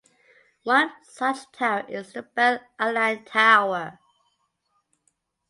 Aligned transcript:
One 0.63 0.91
such 1.03 1.51
tower 1.51 1.85
is 1.87 2.13
the 2.13 2.23
Bell 2.23 2.59
Aliant 2.79 3.27
Tower. 3.27 3.99